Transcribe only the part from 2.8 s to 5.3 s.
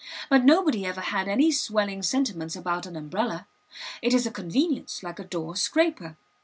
an umbrella; it is a convenience, like a